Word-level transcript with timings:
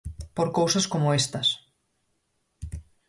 Por 0.37 0.47
cousas 0.57 0.85
como 0.91 1.07
estas. 1.21 1.47